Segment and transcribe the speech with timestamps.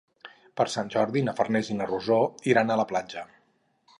[0.59, 2.19] Per Sant Jordi na Farners i na Rosó
[2.55, 3.27] iran a la platja.